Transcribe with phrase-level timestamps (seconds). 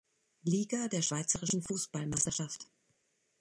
[0.43, 2.65] Liga der Schweizerischen Fussballmeisterschaft.